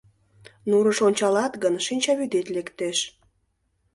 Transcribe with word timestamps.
Нурыш 0.69 0.99
ончалат 1.07 1.53
гын, 1.63 1.75
шинчавӱдет 1.85 2.47
лектеш. 2.55 2.97